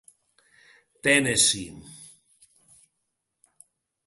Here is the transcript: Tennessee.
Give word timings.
Tennessee. 1.03 1.77